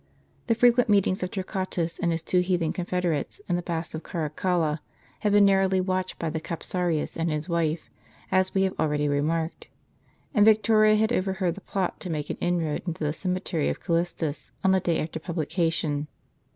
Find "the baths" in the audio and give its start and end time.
3.55-3.93